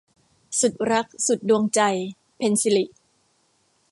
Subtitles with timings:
[0.59, 1.81] สุดรักสุดดวงใจ-
[2.37, 2.85] เพ็ญศิริ